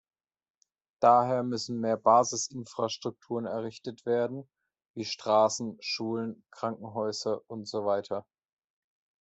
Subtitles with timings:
[0.99, 4.49] Daher müssen mehr Basisinfrastrukturen errichtet werden,
[4.95, 8.23] wie Straßen, Schulen, Krankenhäuser usw.